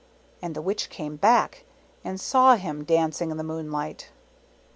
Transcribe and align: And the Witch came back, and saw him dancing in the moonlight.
And 0.41 0.55
the 0.55 0.63
Witch 0.63 0.89
came 0.89 1.15
back, 1.15 1.63
and 2.03 2.19
saw 2.19 2.55
him 2.55 2.83
dancing 2.83 3.29
in 3.29 3.37
the 3.37 3.43
moonlight. 3.43 4.09